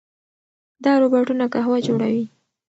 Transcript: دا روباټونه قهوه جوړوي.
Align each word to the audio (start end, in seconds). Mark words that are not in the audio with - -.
دا 0.83 0.93
روباټونه 1.01 1.45
قهوه 1.53 1.77
جوړوي. 1.87 2.25